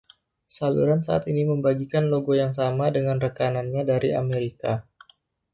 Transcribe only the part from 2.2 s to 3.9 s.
yang sama dengan rekanannya